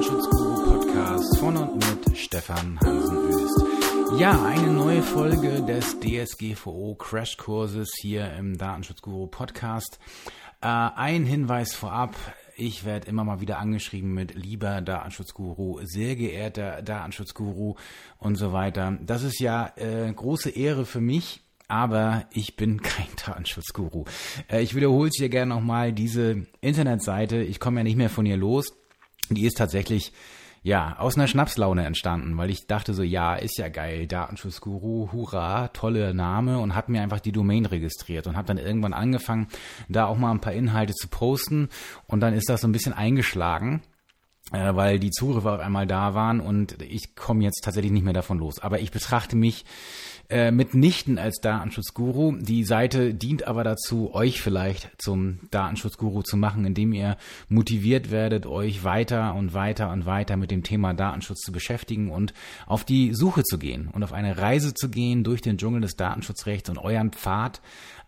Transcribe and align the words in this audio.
Datenschutzguru-Podcast 0.00 1.38
von 1.40 1.56
und 1.58 1.74
mit 1.74 2.16
Stefan 2.16 2.80
Hansen-Öst. 2.80 3.64
Ja, 4.18 4.46
eine 4.46 4.68
neue 4.68 5.02
Folge 5.02 5.60
des 5.60 5.98
DSGVO 6.00 6.94
Crashkurses 6.94 7.90
hier 8.00 8.32
im 8.38 8.56
Datenschutzguru-Podcast. 8.56 9.98
Äh, 10.62 10.68
ein 10.68 11.26
Hinweis 11.26 11.74
vorab. 11.74 12.14
Ich 12.56 12.86
werde 12.86 13.08
immer 13.08 13.24
mal 13.24 13.42
wieder 13.42 13.58
angeschrieben 13.58 14.14
mit 14.14 14.34
lieber 14.34 14.80
Datenschutzguru, 14.80 15.80
sehr 15.82 16.16
geehrter 16.16 16.80
Datenschutzguru 16.80 17.74
und 18.16 18.36
so 18.36 18.54
weiter. 18.54 18.96
Das 19.02 19.22
ist 19.22 19.38
ja 19.38 19.70
äh, 19.76 20.10
große 20.10 20.48
Ehre 20.48 20.86
für 20.86 21.02
mich, 21.02 21.42
aber 21.68 22.24
ich 22.30 22.56
bin 22.56 22.80
kein 22.82 23.08
Datenschutzguru. 23.26 24.04
Äh, 24.50 24.62
ich 24.62 24.74
wiederhole 24.74 25.10
es 25.10 25.16
hier 25.18 25.28
gerne 25.28 25.54
nochmal, 25.54 25.92
diese 25.92 26.46
Internetseite, 26.62 27.42
ich 27.42 27.60
komme 27.60 27.80
ja 27.80 27.84
nicht 27.84 27.98
mehr 27.98 28.08
von 28.08 28.24
ihr 28.24 28.38
los, 28.38 28.79
die 29.36 29.46
ist 29.46 29.58
tatsächlich 29.58 30.12
ja, 30.62 30.96
aus 30.98 31.16
einer 31.16 31.26
Schnapslaune 31.26 31.86
entstanden, 31.86 32.36
weil 32.36 32.50
ich 32.50 32.66
dachte 32.66 32.92
so, 32.92 33.02
ja, 33.02 33.34
ist 33.34 33.56
ja 33.56 33.68
geil, 33.68 34.06
Datenschutzguru, 34.06 35.10
hurra, 35.10 35.68
tolle 35.68 36.12
Name 36.12 36.58
und 36.58 36.74
habe 36.74 36.92
mir 36.92 37.00
einfach 37.00 37.20
die 37.20 37.32
Domain 37.32 37.64
registriert 37.64 38.26
und 38.26 38.36
habe 38.36 38.46
dann 38.46 38.58
irgendwann 38.58 38.92
angefangen, 38.92 39.48
da 39.88 40.04
auch 40.04 40.18
mal 40.18 40.30
ein 40.30 40.40
paar 40.40 40.52
Inhalte 40.52 40.92
zu 40.92 41.08
posten 41.08 41.70
und 42.06 42.20
dann 42.20 42.34
ist 42.34 42.50
das 42.50 42.60
so 42.60 42.68
ein 42.68 42.72
bisschen 42.72 42.92
eingeschlagen 42.92 43.80
äh, 44.52 44.74
weil 44.74 44.98
die 44.98 45.10
Zugriffe 45.10 45.52
auf 45.52 45.60
einmal 45.60 45.86
da 45.86 46.14
waren 46.14 46.40
und 46.40 46.80
ich 46.82 47.14
komme 47.14 47.44
jetzt 47.44 47.62
tatsächlich 47.62 47.92
nicht 47.92 48.04
mehr 48.04 48.12
davon 48.12 48.38
los. 48.38 48.58
Aber 48.60 48.80
ich 48.80 48.90
betrachte 48.90 49.36
mich 49.36 49.64
äh, 50.30 50.52
mitnichten 50.52 51.18
als 51.18 51.40
Datenschutzguru. 51.40 52.36
Die 52.36 52.64
Seite 52.64 53.14
dient 53.14 53.46
aber 53.46 53.64
dazu, 53.64 54.14
euch 54.14 54.40
vielleicht 54.40 54.90
zum 54.98 55.40
Datenschutzguru 55.50 56.22
zu 56.22 56.36
machen, 56.36 56.64
indem 56.64 56.92
ihr 56.92 57.16
motiviert 57.48 58.10
werdet, 58.10 58.46
euch 58.46 58.84
weiter 58.84 59.34
und 59.34 59.54
weiter 59.54 59.90
und 59.90 60.06
weiter 60.06 60.36
mit 60.36 60.50
dem 60.50 60.62
Thema 60.62 60.94
Datenschutz 60.94 61.40
zu 61.40 61.52
beschäftigen 61.52 62.10
und 62.10 62.32
auf 62.66 62.84
die 62.84 63.12
Suche 63.12 63.42
zu 63.42 63.58
gehen 63.58 63.88
und 63.88 64.04
auf 64.04 64.12
eine 64.12 64.38
Reise 64.38 64.72
zu 64.72 64.88
gehen 64.88 65.24
durch 65.24 65.42
den 65.42 65.58
Dschungel 65.58 65.80
des 65.80 65.96
Datenschutzrechts 65.96 66.70
und 66.70 66.78
euren 66.78 67.10
Pfad 67.10 67.60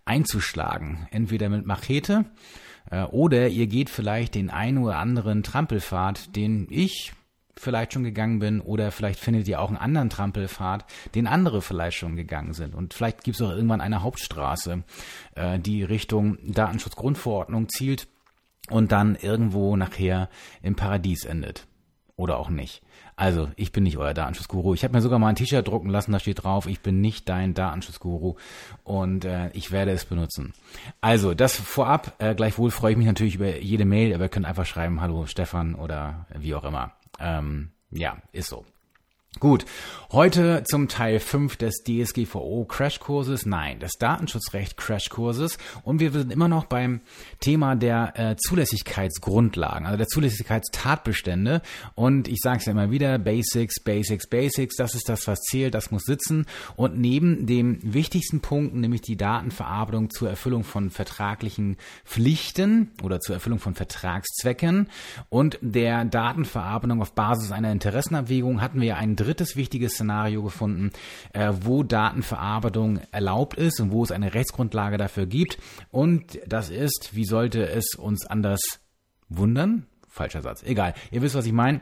einzuschlagen. 0.05 1.09
Entweder 1.11 1.49
mit 1.49 1.67
Machete 1.67 2.25
oder 3.11 3.49
ihr 3.49 3.67
geht 3.67 3.91
vielleicht 3.91 4.35
den 4.35 4.51
einen 4.51 4.79
oder 4.79 4.99
anderen 4.99 5.43
Trampelpfad, 5.43 6.37
den 6.37 6.67
ich 6.71 7.13
vielleicht 7.57 7.93
schon 7.93 8.05
gegangen 8.05 8.39
bin 8.39 8.61
oder 8.61 8.91
vielleicht 8.91 9.21
findet 9.21 9.47
ihr 9.49 9.61
auch 9.61 9.69
einen 9.69 9.77
anderen 9.77 10.11
Trampelpfad, 10.11 10.85
den 11.15 11.27
andere 11.27 11.63
vielleicht 11.63 11.97
schon 11.97 12.17
gegangen 12.17 12.55
sind. 12.55 12.75
Und 12.75 12.95
vielleicht 12.95 13.25
gibt 13.25 13.37
es 13.37 13.43
auch 13.43 13.51
irgendwann 13.51 13.81
eine 13.81 14.03
Hauptstraße, 14.03 14.83
äh, 15.35 15.59
die 15.59 15.85
Richtung 15.85 16.39
Datenschutzgrundverordnung 16.43 17.69
zielt 17.69 18.09
und 18.71 18.93
dann 18.93 19.17
irgendwo 19.17 19.77
nachher 19.77 20.29
im 20.63 20.77
Paradies 20.77 21.25
endet. 21.25 21.67
Oder 22.23 22.39
auch 22.39 22.51
nicht. 22.51 22.83
Also, 23.17 23.49
ich 23.57 23.73
bin 23.73 23.83
nicht 23.83 23.99
euer 23.99 24.15
Datenschutzguru. 24.15 24.75
Ich 24.75 24.85
habe 24.85 24.95
mir 24.95 25.03
sogar 25.03 25.19
mal 25.19 25.27
ein 25.27 25.35
T-Shirt 25.35 25.67
drucken 25.67 25.89
lassen, 25.89 26.13
da 26.13 26.21
steht 26.21 26.45
drauf, 26.45 26.69
ich 26.69 26.79
bin 26.79 27.01
nicht 27.01 27.29
dein 27.29 27.53
Datenschutzguru 27.53 28.37
und 28.85 29.25
äh, 29.25 29.51
ich 29.55 29.73
werde 29.73 29.91
es 29.91 30.05
benutzen. 30.05 30.53
Also, 31.01 31.35
das 31.35 31.57
vorab, 31.57 32.15
äh, 32.21 32.37
gleichwohl 32.37 32.71
freue 32.71 32.93
ich 32.93 32.97
mich 32.97 33.09
natürlich 33.09 33.35
über 33.35 33.57
jede 33.57 33.85
Mail, 33.85 34.15
aber 34.15 34.27
ihr 34.27 34.29
könnt 34.29 34.47
einfach 34.47 34.67
schreiben, 34.67 35.01
hallo 35.01 35.27
Stefan 35.27 35.75
oder 35.75 36.27
wie 36.39 36.55
auch 36.55 36.63
immer. 36.63 36.93
Ähm, 37.19 37.73
ja, 37.91 38.19
ist 38.31 38.51
so. 38.51 38.65
Gut, 39.41 39.65
heute 40.13 40.63
zum 40.65 40.89
Teil 40.89 41.19
5 41.19 41.57
des 41.57 41.83
DSGVO 41.85 42.67
Crashkurses, 42.67 43.47
nein, 43.47 43.81
des 43.81 43.93
Datenschutzrecht 43.99 44.77
Crashkurses. 44.77 45.57
Und 45.83 46.01
wir 46.01 46.13
sind 46.13 46.31
immer 46.31 46.49
noch 46.49 46.67
beim 46.67 47.01
Thema 47.41 47.75
der 47.75 48.13
äh, 48.15 48.37
Zulässigkeitsgrundlagen, 48.37 49.87
also 49.87 49.97
der 49.97 50.07
Zulässigkeitstatbestände. 50.07 51.63
Und 51.95 52.29
ich 52.29 52.39
sage 52.41 52.59
es 52.59 52.67
ja 52.67 52.73
immer 52.73 52.91
wieder, 52.91 53.19
Basics, 53.19 53.81
Basics, 53.83 54.29
Basics, 54.29 54.77
das 54.77 54.95
ist 54.95 55.09
das, 55.09 55.27
was 55.27 55.41
zählt, 55.41 55.75
das 55.75 55.91
muss 55.91 56.03
sitzen. 56.03 56.47
Und 56.77 56.99
neben 56.99 57.47
dem 57.47 57.79
wichtigsten 57.83 58.43
Punkt, 58.43 58.75
nämlich 58.75 59.01
die 59.01 59.17
Datenverarbeitung 59.17 60.11
zur 60.11 60.29
Erfüllung 60.29 60.63
von 60.63 60.91
vertraglichen 60.91 61.79
Pflichten 62.05 62.93
oder 63.03 63.19
zur 63.19 63.35
Erfüllung 63.35 63.59
von 63.59 63.75
Vertragszwecken 63.75 64.89
und 65.31 65.59
der 65.63 66.05
Datenverarbeitung 66.05 67.01
auf 67.01 67.15
Basis 67.15 67.51
einer 67.51 67.73
Interessenabwägung 67.73 68.61
hatten 68.61 68.81
wir 68.81 68.89
ja 68.89 68.97
einen 68.97 69.17
drittes 69.23 69.57
wichtiges 69.57 69.93
Szenario 69.93 70.43
gefunden, 70.43 70.91
äh, 71.33 71.53
wo 71.61 71.83
Datenverarbeitung 71.83 73.01
erlaubt 73.11 73.57
ist 73.57 73.81
und 73.81 73.91
wo 73.91 74.03
es 74.03 74.13
eine 74.13 74.35
Rechtsgrundlage 74.35 74.97
dafür 74.97 75.27
gibt. 75.27 75.59
Und 75.91 76.41
das 76.47 76.71
ist, 76.71 77.11
wie 77.13 77.25
sollte 77.25 77.69
es 77.69 77.95
uns 77.95 78.27
anders 78.27 78.61
wundern? 79.29 79.87
Falscher 80.09 80.43
Satz. 80.43 80.63
Egal. 80.63 80.95
Ihr 81.11 81.23
wisst, 81.23 81.35
was 81.35 81.47
ich 81.47 81.53
meine. 81.53 81.81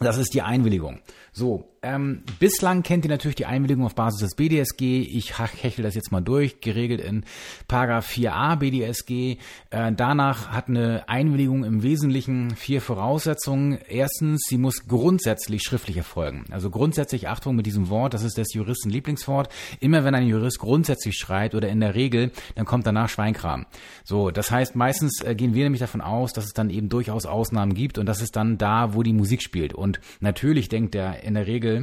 Das 0.00 0.18
ist 0.18 0.34
die 0.34 0.42
Einwilligung. 0.42 1.00
So, 1.32 1.75
ähm, 1.86 2.22
bislang 2.40 2.82
kennt 2.82 3.04
ihr 3.04 3.10
natürlich 3.10 3.36
die 3.36 3.46
Einwilligung 3.46 3.84
auf 3.84 3.94
Basis 3.94 4.20
des 4.20 4.34
BDSG. 4.34 5.02
Ich 5.02 5.38
hechel 5.38 5.84
das 5.84 5.94
jetzt 5.94 6.10
mal 6.10 6.20
durch, 6.20 6.60
geregelt 6.60 7.00
in 7.00 7.24
Paragraph 7.68 8.08
4a 8.10 8.56
BDSG. 8.56 9.36
Äh, 9.70 9.92
danach 9.92 10.48
hat 10.48 10.68
eine 10.68 11.08
Einwilligung 11.08 11.62
im 11.64 11.84
Wesentlichen 11.84 12.56
vier 12.56 12.80
Voraussetzungen. 12.80 13.78
Erstens, 13.88 14.46
sie 14.48 14.58
muss 14.58 14.88
grundsätzlich 14.88 15.62
schriftlich 15.62 15.96
erfolgen. 15.96 16.44
Also 16.50 16.70
grundsätzlich, 16.70 17.28
Achtung 17.28 17.54
mit 17.54 17.66
diesem 17.66 17.88
Wort, 17.88 18.14
das 18.14 18.24
ist 18.24 18.36
des 18.36 18.52
Juristen 18.52 18.90
Lieblingswort. 18.90 19.48
Immer 19.78 20.02
wenn 20.04 20.14
ein 20.14 20.26
Jurist 20.26 20.58
grundsätzlich 20.58 21.16
schreibt 21.16 21.54
oder 21.54 21.68
in 21.68 21.78
der 21.78 21.94
Regel, 21.94 22.32
dann 22.56 22.66
kommt 22.66 22.86
danach 22.86 23.08
Schweinkram. 23.08 23.66
So, 24.02 24.32
das 24.32 24.50
heißt, 24.50 24.74
meistens 24.74 25.22
äh, 25.22 25.36
gehen 25.36 25.54
wir 25.54 25.62
nämlich 25.62 25.80
davon 25.80 26.00
aus, 26.00 26.32
dass 26.32 26.46
es 26.46 26.52
dann 26.52 26.70
eben 26.70 26.88
durchaus 26.88 27.26
Ausnahmen 27.26 27.74
gibt 27.74 27.98
und 27.98 28.06
das 28.06 28.20
ist 28.20 28.34
dann 28.34 28.58
da, 28.58 28.94
wo 28.94 29.04
die 29.04 29.12
Musik 29.12 29.40
spielt. 29.40 29.72
Und 29.72 30.00
natürlich 30.18 30.68
denkt 30.68 30.94
der 30.94 31.22
in 31.22 31.34
der 31.34 31.46
Regel 31.46 31.75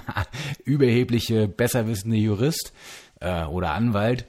überhebliche, 0.64 1.48
besserwissende 1.48 2.16
Jurist 2.16 2.72
äh, 3.20 3.44
oder 3.44 3.72
Anwalt, 3.72 4.26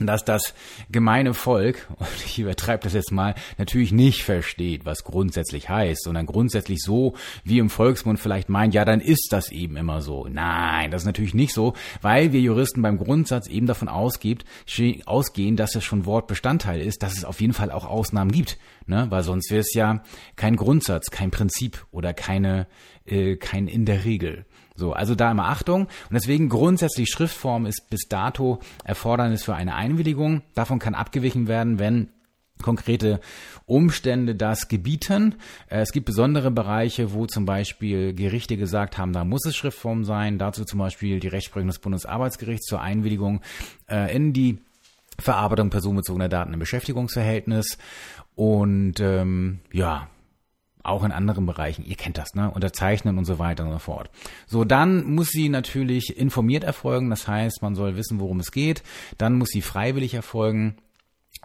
dass 0.00 0.24
das 0.24 0.54
gemeine 0.90 1.34
Volk, 1.34 1.88
und 1.96 2.08
ich 2.24 2.38
übertreibe 2.38 2.84
das 2.84 2.94
jetzt 2.94 3.12
mal, 3.12 3.34
natürlich 3.58 3.92
nicht 3.92 4.24
versteht, 4.24 4.84
was 4.84 5.04
grundsätzlich 5.04 5.68
heißt, 5.68 6.02
sondern 6.02 6.26
grundsätzlich 6.26 6.80
so, 6.82 7.14
wie 7.44 7.58
im 7.58 7.70
Volksmund 7.70 8.18
vielleicht 8.18 8.48
meint, 8.48 8.74
ja, 8.74 8.84
dann 8.84 9.00
ist 9.00 9.28
das 9.30 9.50
eben 9.50 9.76
immer 9.76 10.00
so. 10.00 10.26
Nein, 10.28 10.90
das 10.90 11.02
ist 11.02 11.06
natürlich 11.06 11.34
nicht 11.34 11.52
so, 11.52 11.74
weil 12.02 12.32
wir 12.32 12.40
Juristen 12.40 12.82
beim 12.82 12.98
Grundsatz 12.98 13.48
eben 13.48 13.66
davon 13.66 13.88
ausgibt, 13.88 14.44
ausgehen, 15.06 15.56
dass 15.56 15.74
es 15.74 15.84
schon 15.84 16.06
Wortbestandteil 16.06 16.80
ist, 16.80 17.02
dass 17.02 17.16
es 17.16 17.24
auf 17.24 17.40
jeden 17.40 17.52
Fall 17.52 17.70
auch 17.70 17.84
Ausnahmen 17.84 18.32
gibt, 18.32 18.58
ne? 18.86 19.06
weil 19.10 19.22
sonst 19.22 19.50
wäre 19.50 19.60
es 19.60 19.74
ja 19.74 20.02
kein 20.36 20.56
Grundsatz, 20.56 21.10
kein 21.10 21.30
Prinzip 21.30 21.86
oder 21.90 22.14
keine, 22.14 22.66
äh, 23.06 23.36
kein 23.36 23.68
in 23.68 23.84
der 23.84 24.04
Regel. 24.04 24.46
So, 24.76 24.92
also 24.92 25.14
da 25.14 25.30
immer 25.30 25.48
Achtung. 25.48 25.82
Und 25.82 26.14
deswegen 26.14 26.48
grundsätzlich 26.48 27.08
Schriftform 27.08 27.66
ist 27.66 27.88
bis 27.90 28.08
dato 28.08 28.58
Erfordernis 28.84 29.44
für 29.44 29.54
eine 29.54 29.74
Einwilligung. 29.74 30.42
Davon 30.54 30.80
kann 30.80 30.94
abgewichen 30.94 31.46
werden, 31.46 31.78
wenn 31.78 32.08
konkrete 32.60 33.20
Umstände 33.66 34.34
das 34.34 34.68
gebieten. 34.68 35.36
Äh, 35.68 35.80
es 35.80 35.92
gibt 35.92 36.06
besondere 36.06 36.50
Bereiche, 36.50 37.12
wo 37.12 37.26
zum 37.26 37.44
Beispiel 37.44 38.14
Gerichte 38.14 38.56
gesagt 38.56 38.98
haben, 38.98 39.12
da 39.12 39.24
muss 39.24 39.46
es 39.46 39.56
Schriftform 39.56 40.04
sein. 40.04 40.38
Dazu 40.38 40.64
zum 40.64 40.78
Beispiel 40.78 41.20
die 41.20 41.28
Rechtsprechung 41.28 41.68
des 41.68 41.78
Bundesarbeitsgerichts 41.78 42.66
zur 42.66 42.80
Einwilligung 42.80 43.42
äh, 43.88 44.14
in 44.14 44.32
die 44.32 44.58
Verarbeitung 45.18 45.70
personenbezogener 45.70 46.28
Daten 46.28 46.52
im 46.52 46.58
Beschäftigungsverhältnis. 46.58 47.78
Und 48.34 48.98
ähm, 48.98 49.60
ja, 49.72 50.08
auch 50.84 51.04
in 51.04 51.12
anderen 51.12 51.46
Bereichen. 51.46 51.84
Ihr 51.84 51.96
kennt 51.96 52.18
das, 52.18 52.34
ne? 52.34 52.50
Unterzeichnen 52.50 53.18
und 53.18 53.24
so 53.24 53.38
weiter 53.38 53.64
und 53.64 53.72
so 53.72 53.78
fort. 53.78 54.10
So, 54.46 54.64
dann 54.64 55.04
muss 55.04 55.28
sie 55.28 55.48
natürlich 55.48 56.16
informiert 56.16 56.64
erfolgen. 56.64 57.10
Das 57.10 57.26
heißt, 57.26 57.62
man 57.62 57.74
soll 57.74 57.96
wissen, 57.96 58.20
worum 58.20 58.40
es 58.40 58.52
geht. 58.52 58.82
Dann 59.18 59.38
muss 59.38 59.48
sie 59.48 59.62
freiwillig 59.62 60.14
erfolgen 60.14 60.76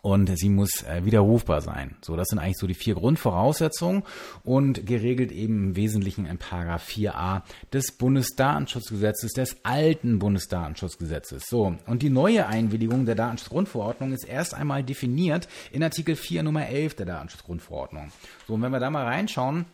und 0.02 0.38
sie 0.38 0.50
muss 0.50 0.84
äh, 0.84 1.04
widerrufbar 1.04 1.62
sein. 1.62 1.96
So, 2.02 2.16
das 2.16 2.30
sind 2.30 2.40
eigentlich 2.40 2.58
so 2.58 2.68
die 2.68 2.74
vier 2.74 2.96
Grundvoraussetzungen 2.96 4.04
und 4.44 4.86
geregelt 4.86 5.32
eben 5.32 5.70
im 5.70 5.76
Wesentlichen 5.76 6.26
in 6.26 6.38
Paragraph 6.38 6.88
4a 6.88 7.42
des 7.74 7.92
Bundesdatenschutzgesetzes, 7.92 9.34
des 9.34 9.58
alten 9.64 10.20
Bundesdatenschutzgesetzes. 10.20 11.44
So, 11.48 11.76
und 11.86 12.02
die 12.02 12.10
neue 12.10 12.48
Einwilligung 12.48 13.06
der 13.06 13.16
Datenschutzgrundverordnung 13.16 14.14
ist 14.14 14.24
erst 14.24 14.54
einmal 14.54 14.84
definiert 14.84 15.48
in 15.72 15.84
Artikel 15.84 16.16
4 16.16 16.44
Nummer 16.44 16.68
11 16.68 16.96
der 16.96 17.06
Datenschutzgrundverordnung. 17.06 18.12
So, 18.48 18.54
und 18.54 18.62
wenn 18.62 18.72
wir 18.72 18.80
da 18.80 18.90
mal 18.90 19.06
reinschauen, 19.06 19.66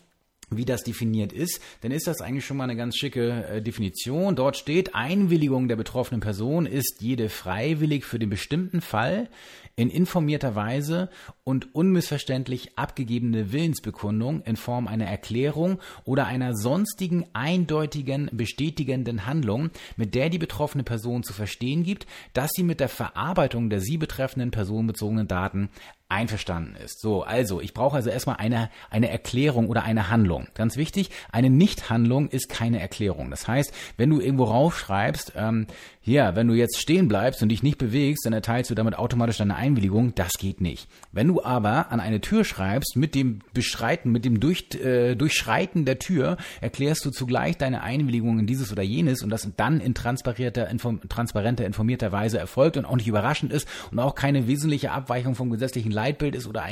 wie 0.49 0.65
das 0.65 0.83
definiert 0.83 1.33
ist, 1.33 1.61
dann 1.81 1.91
ist 1.91 2.07
das 2.07 2.21
eigentlich 2.21 2.45
schon 2.45 2.57
mal 2.57 2.65
eine 2.65 2.75
ganz 2.75 2.97
schicke 2.97 3.45
äh, 3.47 3.61
Definition. 3.61 4.35
Dort 4.35 4.57
steht, 4.57 4.95
Einwilligung 4.95 5.67
der 5.67 5.75
betroffenen 5.75 6.21
Person 6.21 6.65
ist 6.65 6.97
jede 7.01 7.29
freiwillig 7.29 8.05
für 8.05 8.19
den 8.19 8.29
bestimmten 8.29 8.81
Fall 8.81 9.29
in 9.75 9.89
informierter 9.89 10.55
Weise 10.55 11.09
und 11.43 11.75
unmissverständlich 11.75 12.77
abgegebene 12.77 13.51
Willensbekundung 13.51 14.41
in 14.43 14.55
Form 14.55 14.87
einer 14.87 15.05
Erklärung 15.05 15.79
oder 16.05 16.27
einer 16.27 16.55
sonstigen 16.55 17.25
eindeutigen 17.33 18.29
bestätigenden 18.31 19.25
Handlung, 19.25 19.71
mit 19.97 20.15
der 20.15 20.29
die 20.29 20.37
betroffene 20.37 20.83
Person 20.83 21.23
zu 21.23 21.33
verstehen 21.33 21.83
gibt, 21.83 22.07
dass 22.33 22.51
sie 22.55 22.63
mit 22.63 22.79
der 22.79 22.89
Verarbeitung 22.89 23.69
der 23.69 23.81
sie 23.81 23.97
betreffenden 23.97 24.51
personenbezogenen 24.51 25.27
Daten 25.27 25.69
einverstanden 26.07 26.75
ist. 26.75 27.01
So, 27.01 27.23
also 27.23 27.61
ich 27.61 27.73
brauche 27.73 27.95
also 27.95 28.11
erstmal 28.11 28.35
eine, 28.37 28.69
eine 28.91 29.09
Erklärung 29.09 29.69
oder 29.69 29.83
eine 29.83 30.09
Handlung. 30.09 30.47
Ganz 30.53 30.77
wichtig, 30.77 31.09
eine 31.31 31.49
Nichthandlung 31.49 32.29
ist 32.29 32.47
keine 32.47 32.79
Erklärung. 32.79 33.31
Das 33.31 33.47
heißt, 33.47 33.73
wenn 33.97 34.11
du 34.11 34.19
irgendwo 34.19 34.43
raufschreibst, 34.43 35.33
ähm, 35.35 35.65
ja, 36.03 36.35
wenn 36.35 36.47
du 36.47 36.53
jetzt 36.53 36.79
stehen 36.79 37.07
bleibst 37.07 37.41
und 37.41 37.49
dich 37.49 37.63
nicht 37.63 37.79
bewegst, 37.79 38.27
dann 38.27 38.33
erteilst 38.33 38.69
du 38.69 38.75
damit 38.75 38.95
automatisch 38.95 39.37
deine 39.37 39.55
Einwilligung. 39.55 40.13
Das 40.13 40.33
geht 40.33 40.61
nicht. 40.61 40.87
Wenn 41.11 41.27
du 41.27 41.43
aber 41.43 41.91
an 41.91 41.99
eine 41.99 42.21
Tür 42.21 42.45
schreibst, 42.45 42.95
mit 42.95 43.15
dem 43.15 43.39
Beschreiten, 43.53 44.11
mit 44.11 44.23
dem 44.23 44.39
Durch, 44.39 44.67
äh, 44.75 45.15
Durchschreiten 45.15 45.85
der 45.85 45.97
Tür, 45.97 46.37
erklärst 46.61 47.03
du 47.05 47.09
zugleich 47.09 47.57
deine 47.57 47.81
Einwilligung 47.81 48.37
in 48.37 48.45
dieses 48.45 48.71
oder 48.71 48.83
jenes 48.83 49.23
und 49.23 49.31
das 49.31 49.49
dann 49.57 49.81
in 49.81 49.95
transparenter, 49.95 50.69
inform, 50.69 51.01
transparenter, 51.09 51.65
informierter 51.65 52.11
Weise 52.11 52.37
erfolgt 52.37 52.77
und 52.77 52.85
auch 52.85 52.95
nicht 52.95 53.07
überraschend 53.07 53.51
ist 53.51 53.67
und 53.89 53.97
auch 53.97 54.13
keine 54.13 54.47
wesentliche 54.47 54.91
Abweichung 54.91 55.33
vom 55.33 55.49
gesetzlichen 55.49 55.94
Leitbild 55.95 56.35
ist 56.35 56.47
oder, 56.47 56.65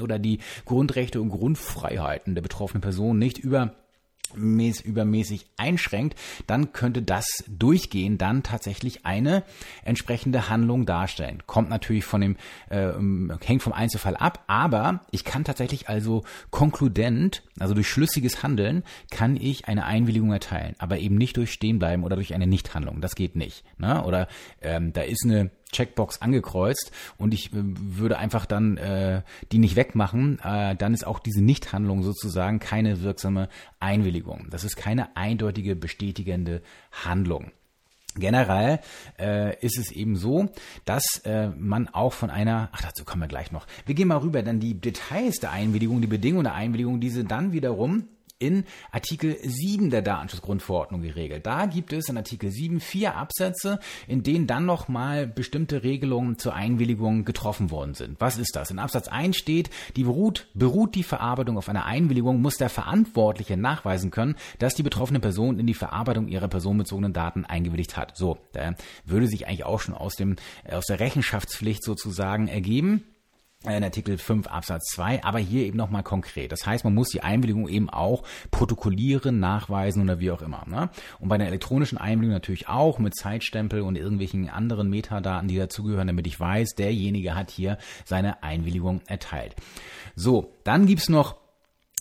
oder 0.00 0.18
die 0.18 0.38
Grundrechte 0.64 1.20
und 1.20 1.28
Grundfreiheiten 1.28 2.34
der 2.34 2.42
betroffenen 2.42 2.80
Person 2.80 3.18
nicht 3.18 3.38
über 3.38 3.74
übermäßig 4.34 5.46
einschränkt, 5.56 6.18
dann 6.46 6.72
könnte 6.72 7.02
das 7.02 7.44
durchgehen 7.48 8.18
dann 8.18 8.42
tatsächlich 8.42 9.06
eine 9.06 9.42
entsprechende 9.84 10.48
Handlung 10.48 10.86
darstellen. 10.86 11.42
Kommt 11.46 11.70
natürlich 11.70 12.04
von 12.04 12.20
dem, 12.20 12.36
äh, 12.68 12.92
hängt 13.44 13.62
vom 13.62 13.72
Einzelfall 13.72 14.16
ab, 14.16 14.44
aber 14.46 15.00
ich 15.10 15.24
kann 15.24 15.44
tatsächlich 15.44 15.88
also 15.88 16.24
konkludent, 16.50 17.42
also 17.58 17.74
durch 17.74 17.88
schlüssiges 17.88 18.42
Handeln, 18.42 18.84
kann 19.10 19.36
ich 19.36 19.66
eine 19.66 19.84
Einwilligung 19.86 20.32
erteilen, 20.32 20.74
aber 20.78 20.98
eben 20.98 21.16
nicht 21.16 21.36
durch 21.36 21.52
Stehenbleiben 21.52 22.04
oder 22.04 22.16
durch 22.16 22.34
eine 22.34 22.46
Nichthandlung. 22.46 23.00
Das 23.00 23.14
geht 23.14 23.36
nicht. 23.36 23.64
Ne? 23.78 24.04
Oder 24.04 24.28
ähm, 24.60 24.92
da 24.92 25.02
ist 25.02 25.24
eine 25.24 25.50
Checkbox 25.72 26.22
angekreuzt 26.22 26.92
und 27.18 27.34
ich 27.34 27.52
äh, 27.52 27.56
würde 27.62 28.18
einfach 28.18 28.46
dann 28.46 28.76
äh, 28.76 29.22
die 29.52 29.58
nicht 29.58 29.76
wegmachen, 29.76 30.38
äh, 30.42 30.74
dann 30.76 30.94
ist 30.94 31.06
auch 31.06 31.18
diese 31.18 31.42
Nichthandlung 31.42 32.02
sozusagen 32.02 32.58
keine 32.58 33.02
wirksame 33.02 33.48
Einwilligung. 33.80 34.48
Das 34.50 34.64
ist 34.64 34.76
keine 34.76 35.16
eindeutige 35.16 35.76
bestätigende 35.76 36.62
Handlung. 36.90 37.52
Generell 38.16 38.80
äh, 39.18 39.56
ist 39.64 39.78
es 39.78 39.92
eben 39.92 40.16
so, 40.16 40.48
dass 40.84 41.04
äh, 41.24 41.50
man 41.50 41.88
auch 41.88 42.12
von 42.12 42.30
einer, 42.30 42.68
ach 42.72 42.82
dazu 42.82 43.04
kommen 43.04 43.22
wir 43.22 43.28
gleich 43.28 43.52
noch. 43.52 43.66
Wir 43.86 43.94
gehen 43.94 44.08
mal 44.08 44.18
rüber, 44.18 44.42
dann 44.42 44.60
die 44.60 44.74
Details 44.74 45.36
der 45.36 45.52
Einwilligung, 45.52 46.00
die 46.00 46.08
Bedingungen 46.08 46.44
der 46.44 46.54
Einwilligung, 46.54 47.00
diese 47.00 47.24
dann 47.24 47.52
wiederum 47.52 48.08
in 48.38 48.64
Artikel 48.92 49.36
7 49.42 49.90
der 49.90 50.02
Datenschutzgrundverordnung 50.02 51.02
geregelt. 51.02 51.46
Da 51.46 51.66
gibt 51.66 51.92
es 51.92 52.08
in 52.08 52.16
Artikel 52.16 52.50
7 52.50 52.80
vier 52.80 53.16
Absätze, 53.16 53.80
in 54.06 54.22
denen 54.22 54.46
dann 54.46 54.64
nochmal 54.64 55.26
bestimmte 55.26 55.82
Regelungen 55.82 56.38
zur 56.38 56.54
Einwilligung 56.54 57.24
getroffen 57.24 57.70
worden 57.70 57.94
sind. 57.94 58.20
Was 58.20 58.38
ist 58.38 58.54
das? 58.54 58.70
In 58.70 58.78
Absatz 58.78 59.08
1 59.08 59.36
steht, 59.36 59.70
die 59.96 60.04
beruht, 60.04 60.48
beruht 60.54 60.94
die 60.94 61.02
Verarbeitung 61.02 61.58
auf 61.58 61.68
einer 61.68 61.84
Einwilligung, 61.84 62.40
muss 62.40 62.56
der 62.56 62.70
Verantwortliche 62.70 63.56
nachweisen 63.56 64.10
können, 64.10 64.36
dass 64.58 64.74
die 64.74 64.82
betroffene 64.82 65.20
Person 65.20 65.58
in 65.58 65.66
die 65.66 65.74
Verarbeitung 65.74 66.28
ihrer 66.28 66.48
personenbezogenen 66.48 67.12
Daten 67.12 67.44
eingewilligt 67.44 67.96
hat. 67.96 68.16
So, 68.16 68.38
da 68.52 68.74
würde 69.04 69.26
sich 69.26 69.46
eigentlich 69.46 69.64
auch 69.64 69.80
schon 69.80 69.94
aus 69.94 70.14
dem, 70.14 70.36
aus 70.70 70.86
der 70.86 71.00
Rechenschaftspflicht 71.00 71.82
sozusagen 71.82 72.48
ergeben 72.48 73.02
in 73.64 73.82
Artikel 73.82 74.18
5 74.18 74.46
Absatz 74.46 74.84
2, 74.92 75.24
aber 75.24 75.40
hier 75.40 75.64
eben 75.64 75.76
nochmal 75.76 76.04
konkret. 76.04 76.52
Das 76.52 76.64
heißt, 76.64 76.84
man 76.84 76.94
muss 76.94 77.08
die 77.08 77.22
Einwilligung 77.22 77.68
eben 77.68 77.90
auch 77.90 78.22
protokollieren, 78.52 79.40
nachweisen 79.40 80.02
oder 80.04 80.20
wie 80.20 80.30
auch 80.30 80.42
immer. 80.42 80.64
Ne? 80.68 80.90
Und 81.18 81.28
bei 81.28 81.34
einer 81.34 81.48
elektronischen 81.48 81.98
Einwilligung 81.98 82.34
natürlich 82.34 82.68
auch 82.68 83.00
mit 83.00 83.16
Zeitstempel 83.16 83.80
und 83.80 83.96
irgendwelchen 83.96 84.48
anderen 84.48 84.88
Metadaten, 84.90 85.48
die 85.48 85.56
dazugehören, 85.56 86.06
damit 86.06 86.28
ich 86.28 86.38
weiß, 86.38 86.76
derjenige 86.76 87.34
hat 87.34 87.50
hier 87.50 87.78
seine 88.04 88.44
Einwilligung 88.44 89.00
erteilt. 89.06 89.56
So, 90.14 90.52
dann 90.62 90.86
gibt's 90.86 91.08
noch 91.08 91.36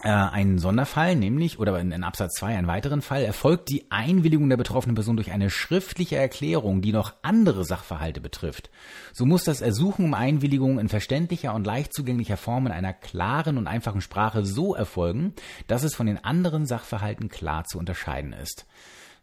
äh, 0.04 0.10
einen 0.10 0.60
Sonderfall, 0.60 1.16
nämlich, 1.16 1.60
oder 1.60 1.80
in, 1.80 1.92
in 1.92 2.04
Absatz 2.04 2.36
2 2.36 2.58
einen 2.58 2.68
weiteren 2.68 3.02
Fall, 3.02 3.24
erfolgt 3.24 3.70
die 3.70 3.90
Einwilligung 3.90 4.50
der 4.50 4.58
betroffenen 4.58 4.96
Person 4.96 5.16
durch 5.16 5.32
eine 5.32 5.50
schriftliche 5.50 6.18
Erklärung, 6.18 6.82
die 6.82 6.92
noch 6.92 7.14
andere 7.22 7.66
Sachverhalte 7.66 8.22
betrifft. 8.22 8.70
So 9.14 9.26
muss 9.26 9.44
das 9.44 9.62
Ersuchen 9.62 10.06
um 10.06 10.14
Einwilligung 10.14 10.80
in 10.80 10.90
verständlicher 10.90 11.54
und 11.54 11.66
leicht 11.66 11.94
zugänglicher 11.94 12.38
Form 12.38 12.68
in 12.68 12.72
einer 12.72 12.94
klaren 12.94 13.58
und 13.58 13.68
einfachen 13.68 14.02
Sprache 14.02 14.46
so 14.46 14.76
erfolgen, 14.76 15.34
dass 15.68 15.84
es 15.84 15.96
von 15.96 16.06
den 16.06 16.24
anderen 16.24 16.66
Sachverhalten 16.66 17.30
klar 17.30 17.66
zu 17.66 17.80
unterscheiden 17.80 18.34
ist. 18.34 18.66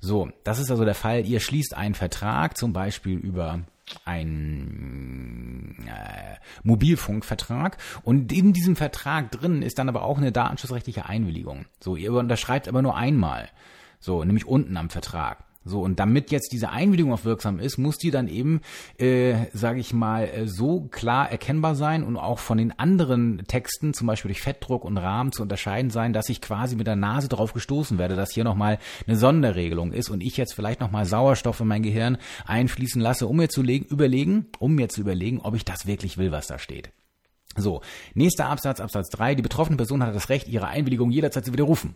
So, 0.00 0.30
das 0.44 0.58
ist 0.58 0.70
also 0.70 0.84
der 0.84 0.94
Fall, 0.94 1.24
ihr 1.24 1.40
schließt 1.40 1.74
einen 1.74 1.94
Vertrag, 1.94 2.58
zum 2.58 2.72
Beispiel 2.72 3.18
über 3.18 3.60
ein 4.04 5.76
äh, 5.86 6.36
Mobilfunkvertrag 6.62 7.78
und 8.02 8.32
in 8.32 8.52
diesem 8.52 8.76
Vertrag 8.76 9.30
drin 9.30 9.62
ist 9.62 9.78
dann 9.78 9.88
aber 9.88 10.02
auch 10.02 10.18
eine 10.18 10.32
datenschutzrechtliche 10.32 11.06
Einwilligung. 11.06 11.66
So, 11.80 11.96
ihr 11.96 12.12
unterschreibt 12.12 12.68
aber 12.68 12.82
nur 12.82 12.96
einmal. 12.96 13.48
So, 14.00 14.24
nämlich 14.24 14.46
unten 14.46 14.76
am 14.76 14.90
Vertrag. 14.90 15.43
So, 15.64 15.80
und 15.80 15.98
damit 15.98 16.30
jetzt 16.30 16.52
diese 16.52 16.70
Einwilligung 16.70 17.12
auch 17.12 17.24
wirksam 17.24 17.58
ist, 17.58 17.78
muss 17.78 17.96
die 17.96 18.10
dann 18.10 18.28
eben, 18.28 18.60
äh, 18.98 19.46
sage 19.54 19.80
ich 19.80 19.94
mal, 19.94 20.28
äh, 20.28 20.46
so 20.46 20.82
klar 20.82 21.30
erkennbar 21.30 21.74
sein 21.74 22.04
und 22.04 22.18
auch 22.18 22.38
von 22.38 22.58
den 22.58 22.78
anderen 22.78 23.42
Texten, 23.46 23.94
zum 23.94 24.06
Beispiel 24.06 24.28
durch 24.28 24.42
Fettdruck 24.42 24.84
und 24.84 24.98
Rahmen, 24.98 25.32
zu 25.32 25.42
unterscheiden 25.42 25.90
sein, 25.90 26.12
dass 26.12 26.28
ich 26.28 26.42
quasi 26.42 26.76
mit 26.76 26.86
der 26.86 26.96
Nase 26.96 27.28
drauf 27.28 27.54
gestoßen 27.54 27.96
werde, 27.96 28.14
dass 28.14 28.32
hier 28.32 28.44
nochmal 28.44 28.78
eine 29.06 29.16
Sonderregelung 29.16 29.92
ist 29.92 30.10
und 30.10 30.22
ich 30.22 30.36
jetzt 30.36 30.52
vielleicht 30.52 30.80
nochmal 30.80 31.06
Sauerstoff 31.06 31.60
in 31.60 31.68
mein 31.68 31.82
Gehirn 31.82 32.18
einfließen 32.46 33.00
lasse, 33.00 33.26
um 33.26 33.36
mir 33.36 33.48
zu 33.48 33.62
überlegen, 33.62 34.46
um 34.58 34.74
mir 34.74 34.90
zu 34.90 35.00
überlegen, 35.00 35.40
ob 35.40 35.54
ich 35.54 35.64
das 35.64 35.86
wirklich 35.86 36.18
will, 36.18 36.30
was 36.30 36.46
da 36.46 36.58
steht. 36.58 36.90
So, 37.56 37.82
nächster 38.14 38.46
Absatz, 38.46 38.80
Absatz 38.80 39.10
3. 39.10 39.36
Die 39.36 39.42
betroffene 39.42 39.76
Person 39.76 40.02
hat 40.02 40.14
das 40.14 40.28
Recht, 40.28 40.48
ihre 40.48 40.66
Einwilligung 40.66 41.10
jederzeit 41.10 41.44
zu 41.44 41.52
widerrufen. 41.52 41.94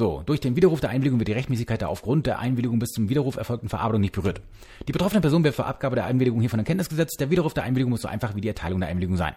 So, 0.00 0.22
durch 0.24 0.40
den 0.40 0.56
Widerruf 0.56 0.80
der 0.80 0.88
Einwilligung 0.88 1.18
wird 1.18 1.28
die 1.28 1.34
Rechtmäßigkeit 1.34 1.82
der 1.82 1.90
aufgrund 1.90 2.24
der 2.24 2.38
Einwilligung 2.38 2.78
bis 2.78 2.92
zum 2.92 3.10
Widerruf 3.10 3.36
erfolgten 3.36 3.68
Verarbeitung 3.68 4.00
nicht 4.00 4.14
berührt. 4.14 4.40
Die 4.88 4.92
betroffene 4.92 5.20
Person 5.20 5.44
wird 5.44 5.54
für 5.54 5.66
Abgabe 5.66 5.94
der 5.94 6.06
Einwilligung 6.06 6.40
hiervon 6.40 6.60
in 6.60 6.64
Kenntnis 6.64 6.88
gesetzt. 6.88 7.20
Der 7.20 7.28
Widerruf 7.28 7.52
der 7.52 7.64
Einwilligung 7.64 7.90
muss 7.90 8.00
so 8.00 8.08
einfach 8.08 8.34
wie 8.34 8.40
die 8.40 8.48
Erteilung 8.48 8.80
der 8.80 8.88
Einwilligung 8.88 9.18
sein. 9.18 9.34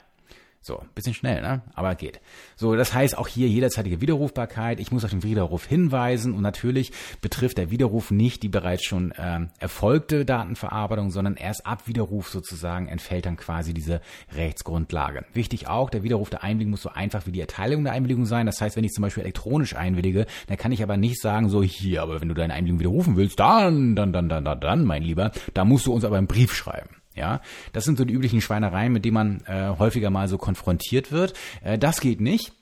So, 0.66 0.82
bisschen 0.96 1.14
schnell, 1.14 1.42
ne? 1.42 1.62
Aber 1.74 1.94
geht. 1.94 2.22
So, 2.56 2.78
das 2.78 2.94
heißt 2.94 3.18
auch 3.18 3.28
hier 3.28 3.50
jederzeitige 3.50 4.00
Widerrufbarkeit. 4.00 4.80
Ich 4.80 4.94
muss 4.94 5.04
auf 5.04 5.10
den 5.10 5.22
Widerruf 5.22 5.66
hinweisen 5.66 6.34
und 6.34 6.42
natürlich 6.42 6.94
betrifft 7.20 7.58
der 7.58 7.70
Widerruf 7.70 8.12
nicht 8.12 8.44
die 8.44 8.48
bereits 8.48 8.86
schon 8.86 9.14
ähm, 9.18 9.50
erfolgte 9.60 10.24
Datenverarbeitung, 10.24 11.12
sondern 11.12 11.36
erst 11.36 11.66
ab 11.66 11.86
Widerruf 11.90 12.30
sozusagen 12.30 12.88
entfällt 12.88 13.26
dann 13.26 13.36
quasi 13.36 13.74
diese 13.74 14.00
Rechtsgrundlage. 14.34 15.26
Wichtig 15.34 15.68
auch, 15.68 15.90
der 15.90 16.04
Widerruf 16.04 16.30
der 16.30 16.44
Einwilligung 16.44 16.72
muss 16.72 16.82
so 16.84 16.90
einfach 16.90 17.26
wie 17.26 17.34
die 17.34 17.42
Erteilung 17.42 17.84
der 17.84 17.92
Einwilligung 17.92 18.26
sein. 18.26 18.46
Das 18.46 18.62
heißt, 18.62 18.78
wenn 18.78 18.86
ich 18.86 18.94
zum 18.94 19.02
Beispiel 19.02 19.24
elektronisch 19.24 19.76
einwillige, 19.76 20.28
dann 20.48 20.56
kann 20.56 20.72
ich 20.72 20.82
aber 20.82 20.96
nicht 20.96 21.20
sagen, 21.20 21.50
so 21.50 21.62
hier, 21.62 22.02
aber 22.02 22.22
wenn 22.22 22.30
du 22.30 22.36
deine 22.36 22.54
Einwilligung 22.54 22.80
widerrufen 22.80 23.18
willst, 23.18 23.38
dann, 23.38 23.98
dann, 23.98 24.14
dann, 24.14 24.30
dann, 24.30 24.46
dann, 24.46 24.62
dann, 24.62 24.86
mein 24.86 25.04
Lieber, 25.04 25.34
da 25.54 25.66
musst 25.66 25.88
du 25.88 25.94
uns 25.94 26.06
aber 26.06 26.16
einen 26.16 26.28
Brief 26.28 26.54
schreiben. 26.54 27.03
Ja, 27.16 27.42
das 27.74 27.84
sind 27.84 27.98
so 27.98 28.06
die 28.06 28.14
üblichen 28.14 28.42
Schweinereien, 28.42 28.92
mit 28.92 29.06
denen 29.06 29.14
man 29.14 29.42
äh, 29.46 29.76
häufiger 29.78 30.10
mal 30.10 30.28
so 30.28 30.38
konfrontiert 30.38 31.12
wird. 31.12 31.34
Äh, 31.64 31.78
das 31.78 32.02
geht 32.02 32.22
nicht. 32.22 32.54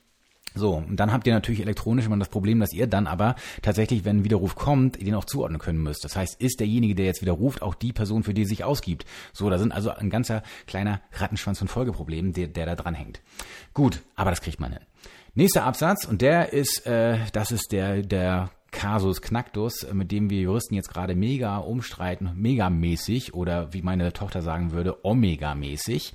So, 0.54 0.74
und 0.74 0.96
dann 0.96 1.12
habt 1.12 1.26
ihr 1.26 1.32
natürlich 1.32 1.60
elektronisch 1.60 2.06
immer 2.06 2.18
das 2.18 2.28
Problem, 2.28 2.60
dass 2.60 2.72
ihr 2.72 2.86
dann 2.86 3.06
aber 3.06 3.36
tatsächlich, 3.62 4.04
wenn 4.04 4.18
ein 4.18 4.24
Widerruf 4.24 4.54
kommt, 4.54 5.00
den 5.00 5.14
auch 5.14 5.24
zuordnen 5.24 5.58
können 5.58 5.82
müsst. 5.82 6.04
Das 6.04 6.14
heißt, 6.14 6.40
ist 6.40 6.60
derjenige, 6.60 6.94
der 6.94 7.06
jetzt 7.06 7.22
widerruft, 7.22 7.62
auch 7.62 7.74
die 7.74 7.92
Person, 7.92 8.22
für 8.22 8.34
die 8.34 8.44
sich 8.44 8.64
ausgibt. 8.64 9.06
So, 9.32 9.48
da 9.48 9.58
sind 9.58 9.72
also 9.72 9.90
ein 9.90 10.10
ganzer 10.10 10.42
kleiner 10.66 11.00
Rattenschwanz 11.12 11.58
von 11.58 11.68
Folgeproblemen, 11.68 12.32
der, 12.32 12.48
der 12.48 12.66
da 12.66 12.74
dran 12.74 12.94
hängt. 12.94 13.22
Gut, 13.72 14.02
aber 14.14 14.30
das 14.30 14.42
kriegt 14.42 14.60
man 14.60 14.72
hin. 14.72 14.82
Nächster 15.34 15.64
Absatz, 15.64 16.04
und 16.04 16.20
der 16.20 16.52
ist, 16.52 16.86
äh, 16.86 17.18
das 17.32 17.50
ist 17.50 17.72
der, 17.72 18.02
der 18.02 18.50
Casus 18.72 19.22
Knacktus, 19.22 19.86
mit 19.92 20.10
dem 20.10 20.30
wir 20.30 20.40
Juristen 20.40 20.74
jetzt 20.74 20.88
gerade 20.88 21.14
mega 21.14 21.58
umstreiten, 21.58 22.32
megamäßig 22.34 23.34
oder 23.34 23.72
wie 23.72 23.82
meine 23.82 24.12
Tochter 24.12 24.42
sagen 24.42 24.72
würde, 24.72 25.04
Omega-mäßig 25.04 26.14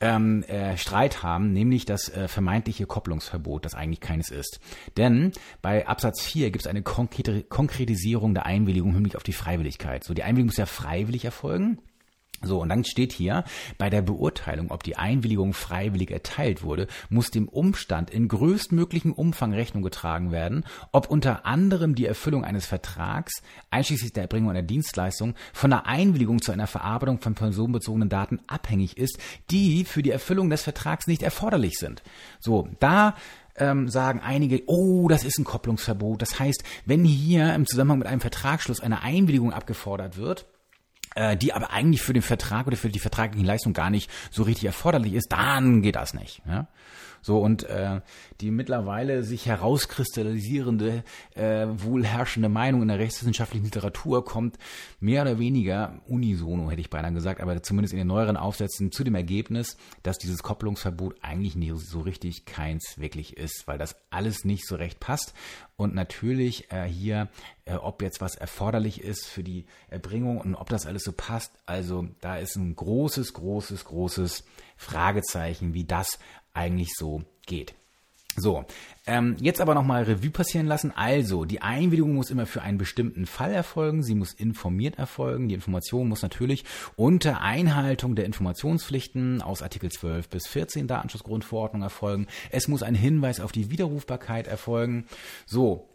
ähm, 0.00 0.42
äh, 0.42 0.76
Streit 0.76 1.22
haben, 1.22 1.52
nämlich 1.52 1.86
das 1.86 2.10
äh, 2.10 2.28
vermeintliche 2.28 2.86
Kopplungsverbot, 2.86 3.64
das 3.64 3.74
eigentlich 3.74 4.00
keines 4.00 4.30
ist. 4.30 4.60
Denn 4.96 5.32
bei 5.62 5.86
Absatz 5.86 6.20
4 6.22 6.50
gibt 6.50 6.66
es 6.66 6.70
eine 6.70 6.82
Konkretisierung 6.82 8.34
der 8.34 8.44
Einwilligung 8.44 8.92
Hinblick 8.92 9.16
auf 9.16 9.22
die 9.22 9.32
Freiwilligkeit. 9.32 10.04
So, 10.04 10.12
die 10.12 10.24
Einwilligung 10.24 10.48
muss 10.48 10.56
ja 10.56 10.66
freiwillig 10.66 11.24
erfolgen. 11.24 11.78
So, 12.46 12.60
und 12.60 12.68
dann 12.68 12.84
steht 12.84 13.12
hier, 13.12 13.44
bei 13.78 13.90
der 13.90 14.02
Beurteilung, 14.02 14.70
ob 14.70 14.82
die 14.82 14.96
Einwilligung 14.96 15.52
freiwillig 15.52 16.10
erteilt 16.10 16.62
wurde, 16.62 16.86
muss 17.08 17.30
dem 17.30 17.48
Umstand 17.48 18.10
in 18.10 18.28
größtmöglichem 18.28 19.12
Umfang 19.12 19.52
Rechnung 19.52 19.82
getragen 19.82 20.32
werden, 20.32 20.64
ob 20.92 21.10
unter 21.10 21.46
anderem 21.46 21.94
die 21.94 22.06
Erfüllung 22.06 22.44
eines 22.44 22.66
Vertrags, 22.66 23.42
einschließlich 23.70 24.12
der 24.12 24.24
Erbringung 24.24 24.50
einer 24.50 24.62
Dienstleistung, 24.62 25.34
von 25.52 25.70
der 25.70 25.86
Einwilligung 25.86 26.42
zu 26.42 26.52
einer 26.52 26.66
Verarbeitung 26.66 27.20
von 27.20 27.34
personenbezogenen 27.34 28.08
Daten 28.08 28.40
abhängig 28.46 28.96
ist, 28.96 29.18
die 29.50 29.84
für 29.84 30.02
die 30.02 30.10
Erfüllung 30.10 30.50
des 30.50 30.62
Vertrags 30.62 31.06
nicht 31.06 31.22
erforderlich 31.22 31.74
sind. 31.78 32.02
So, 32.40 32.68
da 32.80 33.14
ähm, 33.56 33.88
sagen 33.88 34.20
einige, 34.20 34.62
oh, 34.66 35.08
das 35.08 35.24
ist 35.24 35.38
ein 35.38 35.44
Kopplungsverbot. 35.44 36.20
Das 36.22 36.38
heißt, 36.38 36.64
wenn 36.86 37.04
hier 37.04 37.54
im 37.54 37.66
Zusammenhang 37.66 37.98
mit 38.00 38.08
einem 38.08 38.20
Vertragsschluss 38.20 38.80
eine 38.80 39.02
Einwilligung 39.02 39.52
abgefordert 39.52 40.16
wird, 40.16 40.46
äh, 41.14 41.36
die 41.36 41.52
aber 41.52 41.70
eigentlich 41.70 42.02
für 42.02 42.12
den 42.12 42.22
Vertrag 42.22 42.66
oder 42.66 42.76
für 42.76 42.88
die 42.88 42.98
vertragliche 42.98 43.46
Leistung 43.46 43.72
gar 43.72 43.90
nicht 43.90 44.10
so 44.30 44.42
richtig 44.42 44.64
erforderlich 44.64 45.14
ist, 45.14 45.32
dann 45.32 45.82
geht 45.82 45.96
das 45.96 46.14
nicht. 46.14 46.42
Ja? 46.46 46.66
So 47.24 47.38
und 47.38 47.62
äh, 47.64 48.02
die 48.42 48.50
mittlerweile 48.50 49.22
sich 49.22 49.46
herauskristallisierende, 49.46 51.04
äh, 51.34 51.66
wohl 51.68 52.04
herrschende 52.04 52.50
Meinung 52.50 52.82
in 52.82 52.88
der 52.88 52.98
rechtswissenschaftlichen 52.98 53.64
Literatur 53.64 54.26
kommt 54.26 54.58
mehr 55.00 55.22
oder 55.22 55.38
weniger 55.38 56.02
unisono, 56.06 56.70
hätte 56.70 56.82
ich 56.82 56.90
beinahe 56.90 57.14
gesagt, 57.14 57.40
aber 57.40 57.62
zumindest 57.62 57.94
in 57.94 57.98
den 57.98 58.08
neueren 58.08 58.36
Aufsätzen 58.36 58.92
zu 58.92 59.04
dem 59.04 59.14
Ergebnis, 59.14 59.78
dass 60.02 60.18
dieses 60.18 60.42
Kopplungsverbot 60.42 61.16
eigentlich 61.22 61.56
nicht 61.56 61.74
so 61.78 62.00
richtig 62.00 62.44
keins 62.44 62.98
wirklich 62.98 63.38
ist, 63.38 63.66
weil 63.66 63.78
das 63.78 63.96
alles 64.10 64.44
nicht 64.44 64.66
so 64.66 64.76
recht 64.76 65.00
passt 65.00 65.32
und 65.76 65.94
natürlich 65.94 66.70
äh, 66.70 66.84
hier, 66.84 67.28
äh, 67.64 67.74
ob 67.74 68.02
jetzt 68.02 68.20
was 68.20 68.34
erforderlich 68.34 69.00
ist 69.00 69.26
für 69.26 69.42
die 69.42 69.64
Erbringung 69.88 70.38
und 70.42 70.56
ob 70.56 70.68
das 70.68 70.86
alles 70.86 71.04
so 71.04 71.12
passt. 71.12 71.52
Also 71.64 72.06
da 72.20 72.36
ist 72.36 72.56
ein 72.56 72.76
großes, 72.76 73.32
großes, 73.32 73.86
großes 73.86 74.44
Fragezeichen, 74.76 75.74
wie 75.74 75.84
das 75.84 76.18
eigentlich 76.54 76.92
so 76.96 77.22
geht. 77.46 77.74
So, 78.36 78.64
ähm, 79.06 79.36
jetzt 79.38 79.60
aber 79.60 79.74
nochmal 79.74 80.02
Revue 80.04 80.30
passieren 80.30 80.66
lassen. 80.66 80.90
Also, 80.90 81.44
die 81.44 81.62
Einwilligung 81.62 82.14
muss 82.14 82.30
immer 82.30 82.46
für 82.46 82.62
einen 82.62 82.78
bestimmten 82.78 83.26
Fall 83.26 83.52
erfolgen. 83.52 84.02
Sie 84.02 84.16
muss 84.16 84.32
informiert 84.32 84.98
erfolgen. 84.98 85.48
Die 85.48 85.54
Information 85.54 86.08
muss 86.08 86.22
natürlich 86.22 86.64
unter 86.96 87.42
Einhaltung 87.42 88.16
der 88.16 88.24
Informationspflichten 88.24 89.40
aus 89.40 89.62
Artikel 89.62 89.90
12 89.90 90.28
bis 90.28 90.48
14 90.48 90.88
Datenschutzgrundverordnung 90.88 91.82
erfolgen. 91.82 92.26
Es 92.50 92.66
muss 92.66 92.82
ein 92.82 92.96
Hinweis 92.96 93.38
auf 93.38 93.52
die 93.52 93.70
Widerrufbarkeit 93.70 94.48
erfolgen. 94.48 95.06
So, 95.46 95.88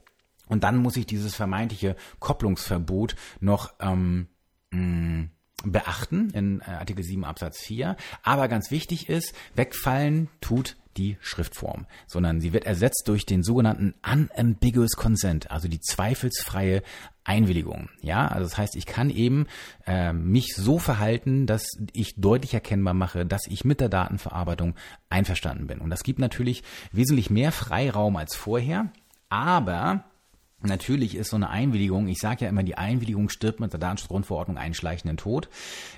und 0.47 0.63
dann 0.63 0.77
muss 0.77 0.95
ich 0.95 1.05
dieses 1.05 1.35
vermeintliche 1.35 1.97
Kopplungsverbot 2.19 3.15
noch 3.41 3.73
ähm, 3.81 4.27
mh, 4.71 4.79
mm, 4.79 5.29
beachten 5.63 6.29
in 6.31 6.61
äh, 6.61 6.71
Artikel 6.71 7.03
7 7.03 7.23
Absatz 7.23 7.59
4. 7.59 7.95
Aber 8.23 8.47
ganz 8.47 8.71
wichtig 8.71 9.09
ist, 9.09 9.33
wegfallen 9.55 10.29
tut 10.41 10.77
die 10.97 11.17
Schriftform, 11.21 11.85
sondern 12.07 12.41
sie 12.41 12.51
wird 12.51 12.65
ersetzt 12.65 13.03
durch 13.07 13.25
den 13.25 13.43
sogenannten 13.43 13.93
unambiguous 14.03 14.91
consent, 14.91 15.49
also 15.49 15.67
die 15.67 15.79
zweifelsfreie 15.79 16.83
Einwilligung. 17.23 17.89
Ja, 18.01 18.27
also 18.27 18.43
das 18.43 18.57
heißt, 18.57 18.75
ich 18.75 18.85
kann 18.85 19.09
eben 19.09 19.47
äh, 19.85 20.13
mich 20.13 20.55
so 20.55 20.79
verhalten, 20.79 21.45
dass 21.45 21.63
ich 21.93 22.15
deutlich 22.17 22.53
erkennbar 22.53 22.93
mache, 22.93 23.25
dass 23.25 23.47
ich 23.47 23.63
mit 23.63 23.79
der 23.79 23.89
Datenverarbeitung 23.89 24.75
einverstanden 25.09 25.67
bin. 25.67 25.79
Und 25.79 25.89
das 25.89 26.03
gibt 26.03 26.19
natürlich 26.19 26.63
wesentlich 26.91 27.29
mehr 27.29 27.51
Freiraum 27.51 28.17
als 28.17 28.35
vorher, 28.35 28.91
aber 29.29 30.03
Natürlich 30.61 31.15
ist 31.15 31.29
so 31.29 31.37
eine 31.37 31.49
Einwilligung, 31.49 32.07
ich 32.07 32.19
sage 32.19 32.43
ja 32.43 32.49
immer, 32.49 32.63
die 32.63 32.77
Einwilligung 32.77 33.29
stirbt 33.29 33.61
mit 33.61 33.71
der 33.71 33.79
Datenschutzgrundverordnung 33.79 34.57
einen 34.57 34.73
schleichenden 34.73 35.15
Tod, 35.15 35.49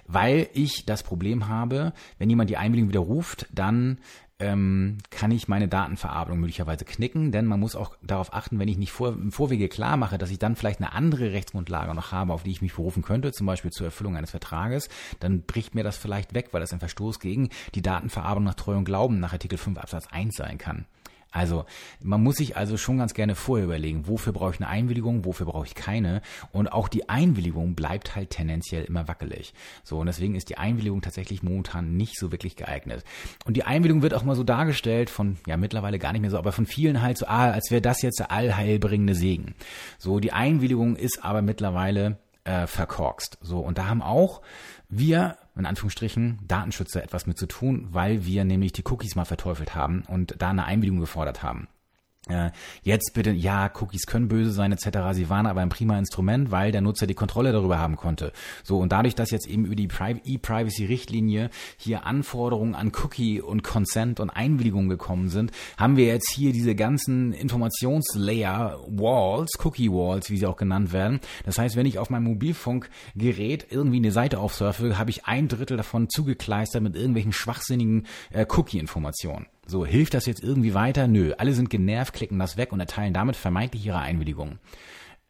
weil 0.06 0.50
ich 0.54 0.86
das 0.86 1.02
Problem 1.02 1.48
habe, 1.48 1.94
wenn 2.20 2.30
jemand 2.30 2.50
die 2.50 2.58
Einwilligung 2.58 2.90
widerruft, 2.90 3.48
dann 3.52 3.98
ähm, 4.42 4.98
kann 5.10 5.32
ich 5.32 5.48
meine 5.48 5.68
Datenverarbeitung 5.68 6.40
möglicherweise 6.40 6.84
knicken, 6.84 7.32
denn 7.32 7.46
man 7.46 7.60
muss 7.60 7.76
auch 7.76 7.96
darauf 8.02 8.34
achten, 8.34 8.60
wenn 8.60 8.68
ich 8.68 8.78
nicht 8.78 8.92
vor, 8.92 9.14
im 9.14 9.32
Vorwege 9.32 9.70
klar 9.70 9.98
mache, 9.98 10.18
dass 10.18 10.32
ich 10.32 10.40
dann 10.40 10.56
vielleicht 10.56 10.80
eine 10.80 10.94
andere 10.94 11.32
Rechtsgrundlage 11.32 11.94
noch 11.94 12.12
habe, 12.12 12.34
auf 12.34 12.44
die 12.44 12.52
ich 12.52 12.62
mich 12.62 12.74
berufen 12.74 13.04
könnte, 13.04 13.32
zum 13.32 13.48
Beispiel 13.48 13.72
zur 13.72 13.86
Erfüllung 13.86 14.18
eines 14.18 14.32
Vertrages, 14.32 14.90
dann 15.20 15.44
bricht 15.44 15.76
mir 15.76 15.84
das 15.84 15.98
vielleicht 15.98 16.34
weg, 16.34 16.50
weil 16.52 16.62
das 16.62 16.74
ein 16.74 16.80
Verstoß 16.80 17.20
gegen 17.20 17.50
die 17.76 17.82
Datenverarbeitung 17.82 18.44
nach 18.44 18.56
Treu 18.56 18.76
und 18.76 18.86
Glauben 18.86 19.20
nach 19.20 19.34
Artikel 19.34 19.58
5 19.58 19.78
Absatz 19.78 20.08
1 20.08 20.36
sein 20.36 20.58
kann. 20.58 20.86
Also 21.32 21.66
man 22.02 22.22
muss 22.22 22.36
sich 22.36 22.58
also 22.58 22.78
schon 22.78 22.98
ganz 22.98 23.14
gerne 23.14 23.36
vorher 23.36 23.66
überlegen, 23.66 24.08
wofür 24.08 24.34
brauche 24.34 24.54
ich 24.54 24.60
eine 24.60 24.70
Einwilligung, 24.70 25.26
wofür 25.26 25.46
brauche 25.46 25.66
ich 25.66 25.76
keine. 25.76 26.22
Und 26.52 26.68
auch 26.72 26.88
die 26.88 27.10
Einwilligung 27.10 27.74
bleibt 27.76 28.16
halt 28.16 28.32
tendenziell 28.32 28.84
immer 28.84 29.08
wackelig. 29.08 29.54
So, 29.84 30.00
und 30.00 30.08
deswegen 30.08 30.36
ist 30.36 30.50
die 30.50 30.58
Einwilligung 30.58 31.02
tatsächlich 31.02 31.42
momentan 31.42 31.96
nicht 31.96 32.18
so 32.20 32.32
wirklich 32.32 32.56
geeignet. 32.56 33.04
Und 33.46 33.56
die 33.56 33.64
Einwilligung 33.64 34.02
wird 34.02 34.14
auch 34.14 34.24
mal 34.24 34.36
so 34.36 34.44
dargestellt 34.44 35.10
von, 35.10 35.38
ja 35.48 35.58
mittlerweile 35.58 36.00
gar 36.00 36.12
nicht 36.12 36.22
mehr 36.22 36.32
so, 36.32 36.38
aber 36.38 36.52
von 36.52 36.66
vielen 36.66 37.02
halt 37.02 37.18
so, 37.18 37.28
ah, 37.28 37.52
als 37.52 37.72
wäre 37.72 37.82
das 37.82 38.02
jetzt 38.02 38.20
der 38.20 38.32
allheilbringende 38.32 39.16
Segen. 39.16 39.56
So, 39.98 40.20
die 40.20 40.34
Einwilligung 40.34 40.96
ist 40.98 41.24
aber 41.24 41.42
mittlerweile 41.42 42.18
äh, 42.44 42.68
verkorkst. 42.68 43.38
So, 43.42 43.60
und 43.60 43.78
da 43.78 43.86
haben 43.88 44.02
auch 44.02 44.42
wir, 44.90 45.38
in 45.56 45.66
Anführungsstrichen, 45.66 46.40
Datenschützer 46.48 47.04
etwas 47.04 47.28
mit 47.28 47.38
zu 47.38 47.46
tun, 47.46 47.88
weil 47.92 48.26
wir 48.26 48.46
nämlich 48.46 48.74
die 48.74 48.84
Cookies 48.86 49.16
mal 49.16 49.26
verteufelt 49.26 49.76
haben 49.76 50.04
und 50.08 50.36
da 50.40 50.50
eine 50.50 50.66
Einwilligung 50.66 51.00
gefordert 51.00 51.44
haben. 51.44 51.68
Äh, 52.30 52.52
jetzt 52.84 53.14
bitte, 53.16 53.32
ja, 53.32 53.72
Cookies 53.80 54.06
können 54.06 54.28
böse 54.28 54.52
sein 54.52 54.72
etc. 54.72 55.00
Sie 55.14 55.30
waren 55.30 55.48
aber 55.48 55.62
ein 55.62 55.70
prima 55.70 55.98
Instrument, 55.98 56.52
weil 56.52 56.72
der 56.72 56.82
Nutzer 56.82 57.08
die 57.08 57.16
Kontrolle 57.16 57.52
darüber 57.52 57.80
haben 57.80 57.96
konnte. 57.96 58.32
So 58.64 58.78
und 58.78 58.92
dadurch, 58.92 59.16
dass 59.16 59.32
jetzt 59.32 59.48
eben 59.48 59.66
über 59.66 59.76
die 59.76 59.90
E-Privacy-Richtlinie 60.26 61.50
hier 61.78 62.06
Anforderungen 62.06 62.76
an 62.76 62.92
Cookie 63.04 63.42
und 63.42 63.64
Consent 63.64 64.20
und 64.20 64.30
Einwilligung 64.30 64.88
gekommen 64.88 65.30
sind, 65.30 65.52
haben 65.78 65.98
wir 65.98 66.06
jetzt 66.06 66.32
hier 66.32 66.54
diese 66.54 66.76
ganzen 66.76 67.34
Informationslayer 67.34 68.80
Walls, 68.88 69.54
Cookie 69.64 69.90
Walls, 69.90 70.30
wie 70.30 70.38
sie 70.38 70.46
auch 70.46 70.58
genannt 70.58 70.94
werden. 70.94 71.22
Das 71.46 71.58
heißt, 71.58 71.76
wenn 71.76 71.88
ich 71.88 71.98
auf 71.98 72.12
meinem 72.12 72.26
Mobilfunkgerät 72.26 73.66
irgendwie 73.72 73.98
eine 73.98 74.12
Seite 74.12 74.38
aufsurfe, 74.38 75.00
habe 75.00 75.10
ich 75.10 75.26
ein 75.26 75.48
Drittel 75.48 75.76
davon 75.76 76.08
zugekleistert 76.08 76.84
mit 76.84 76.96
irgendwelchen 76.96 77.34
schwachsinnigen 77.34 78.06
äh, 78.30 78.46
Cookie-Informationen. 78.48 79.48
So, 79.68 79.86
hilft 79.86 80.14
das 80.14 80.26
jetzt 80.26 80.44
irgendwie 80.44 80.74
weiter? 80.74 81.08
Nö. 81.08 81.34
Alle 81.38 81.54
sind 81.54 81.70
genervt, 81.70 82.14
klicken 82.14 82.40
das 82.40 82.58
weg 82.58 82.74
und 82.74 82.80
erteilen 82.80 83.14
damit 83.14 83.36
vermeintlich 83.36 83.86
ihre 83.86 84.00
Einwilligung. 84.00 84.60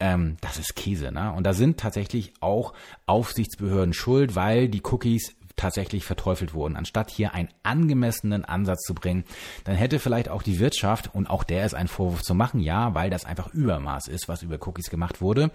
Ähm, 0.00 0.36
das 0.40 0.58
ist 0.58 0.74
Käse, 0.74 1.12
ne? 1.12 1.32
Und 1.32 1.44
da 1.44 1.52
sind 1.52 1.78
tatsächlich 1.78 2.32
auch 2.40 2.72
Aufsichtsbehörden 3.06 3.94
schuld, 3.94 4.34
weil 4.34 4.68
die 4.68 4.82
Cookies 4.82 5.36
tatsächlich 5.56 6.04
verteufelt 6.04 6.54
wurden. 6.54 6.76
Anstatt 6.76 7.10
hier 7.10 7.34
einen 7.34 7.50
angemessenen 7.62 8.44
Ansatz 8.44 8.82
zu 8.82 8.94
bringen, 8.94 9.24
dann 9.64 9.76
hätte 9.76 9.98
vielleicht 9.98 10.28
auch 10.28 10.42
die 10.42 10.58
Wirtschaft, 10.58 11.14
und 11.14 11.28
auch 11.28 11.44
der 11.44 11.64
ist 11.64 11.74
ein 11.74 11.88
Vorwurf 11.88 12.22
zu 12.22 12.34
machen, 12.34 12.60
ja, 12.60 12.94
weil 12.94 13.10
das 13.10 13.24
einfach 13.24 13.52
Übermaß 13.52 14.08
ist, 14.08 14.28
was 14.28 14.42
über 14.42 14.58
Cookies 14.66 14.90
gemacht 14.90 15.20
wurde, 15.20 15.50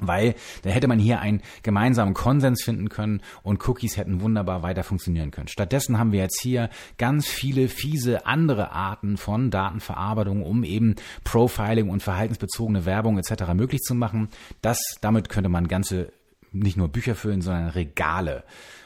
weil 0.00 0.34
da 0.62 0.70
hätte 0.70 0.88
man 0.88 0.98
hier 0.98 1.20
einen 1.20 1.40
gemeinsamen 1.62 2.14
Konsens 2.14 2.62
finden 2.64 2.88
können 2.88 3.22
und 3.42 3.66
Cookies 3.68 3.96
hätten 3.96 4.20
wunderbar 4.20 4.62
weiter 4.62 4.82
funktionieren 4.82 5.30
können. 5.30 5.48
Stattdessen 5.48 5.98
haben 5.98 6.12
wir 6.12 6.20
jetzt 6.20 6.40
hier 6.40 6.70
ganz 6.98 7.26
viele 7.26 7.68
fiese 7.68 8.26
andere 8.26 8.72
Arten 8.72 9.16
von 9.16 9.50
Datenverarbeitung, 9.50 10.42
um 10.42 10.64
eben 10.64 10.96
Profiling 11.22 11.90
und 11.90 12.02
verhaltensbezogene 12.02 12.84
Werbung 12.84 13.18
etc. 13.18 13.54
möglich 13.54 13.82
zu 13.82 13.94
machen. 13.94 14.28
Das, 14.62 14.78
damit 15.00 15.28
könnte 15.28 15.48
man 15.48 15.68
ganze 15.68 16.12
nicht 16.54 16.76
nur 16.76 16.88
Bücher 16.88 17.14
füllen, 17.14 17.42
sondern 17.42 17.68
Regale 17.68 18.44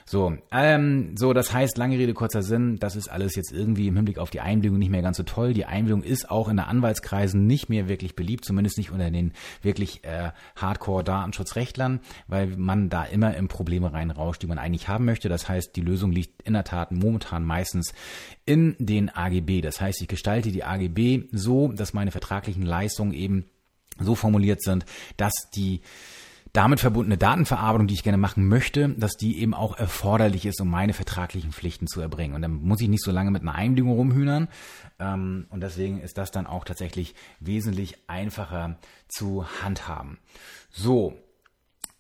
so, 0.09 0.39
ähm, 0.53 1.17
so, 1.19 1.35
das 1.35 1.53
heißt, 1.53 1.77
lange 1.77 1.99
Rede, 1.99 2.15
kurzer 2.15 2.43
Sinn, 2.43 2.79
das 2.79 2.97
ist 2.97 3.09
alles 3.09 3.35
jetzt 3.35 3.53
irgendwie 3.53 3.89
im 3.89 3.97
Hinblick 3.97 4.17
auf 4.17 4.31
die 4.31 4.41
Einwilligung 4.41 4.79
nicht 4.79 4.89
mehr 4.89 5.03
ganz 5.03 5.19
so 5.19 5.23
toll. 5.23 5.53
Die 5.53 5.67
Einwilligung 5.67 6.03
ist 6.03 6.31
auch 6.31 6.49
in 6.49 6.57
der 6.57 6.69
Anwaltskreisen 6.69 7.47
nicht 7.47 7.69
mehr 7.69 7.89
wirklich 7.89 8.17
beliebt, 8.17 8.47
zumindest 8.47 8.79
nicht 8.79 8.91
unter 8.91 9.11
den 9.11 9.35
wirklich 9.61 10.05
äh, 10.05 10.31
Hardcore-Datenschutzrechtlern, 10.57 12.01
weil 12.27 12.57
man 12.57 12.89
da 12.89 13.05
immer 13.05 13.37
in 13.37 13.49
Probleme 13.49 13.93
reinrauscht, 13.93 14.41
die 14.43 14.47
man 14.47 14.59
eigentlich 14.59 14.89
haben 14.89 15.05
möchte. 15.05 15.29
Das 15.29 15.47
heißt, 15.47 15.77
die 15.77 15.83
Lösung 15.83 16.11
liegt 16.11 16.41
in 16.41 16.55
der 16.55 16.65
Tat 16.65 16.91
momentan 16.91 17.45
meistens 17.45 17.93
in 18.47 18.77
den 18.79 19.11
AGB. 19.11 19.61
Das 19.61 19.79
heißt, 19.79 20.01
ich 20.01 20.09
gestalte 20.09 20.53
die 20.53 20.65
AGB 20.65 21.25
so, 21.33 21.69
dass 21.69 21.93
meine 21.93 22.13
vertraglichen 22.13 22.63
Leistungen 22.63 23.13
eben 23.13 23.45
so 24.01 24.15
formuliert 24.15 24.63
sind, 24.63 24.87
dass 25.19 25.35
die 25.55 25.83
damit 26.53 26.81
verbundene 26.81 27.19
Datenverarbeitung, 27.19 27.87
die 27.87 27.95
ich 27.95 28.03
gerne 28.03 28.19
machen 28.19 28.49
möchte, 28.49 28.89
dass 28.91 29.17
die 29.17 29.41
eben 29.41 29.55
auch 29.55 29.77
erforderlich 29.77 30.47
ist, 30.47 30.61
um 30.61 30.69
meine 30.69 30.93
vertraglichen 30.93 31.53
Pflichten 31.53 31.87
zu 31.87 32.01
erbringen. 32.01 32.35
Und 32.35 32.43
dann 32.43 32.55
muss 32.55 32.81
ich 32.81 32.89
nicht 32.89 33.05
so 33.05 33.11
lange 33.11 33.31
mit 33.31 33.43
einer 33.43 33.55
Einwilligung 33.55 33.93
rumhühnern. 33.93 34.49
Ähm, 34.99 35.47
und 35.51 35.63
deswegen 35.63 36.01
ist 36.01 36.19
das 36.19 36.31
dann 36.31 36.47
auch 36.47 36.65
tatsächlich 36.65 37.15
wesentlich 37.41 38.09
einfacher 38.09 38.79
zu 39.09 39.47
handhaben. 39.63 40.19
So, 40.71 41.15